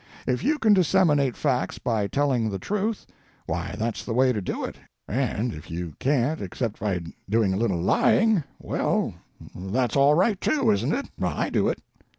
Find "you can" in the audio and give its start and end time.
0.43-0.73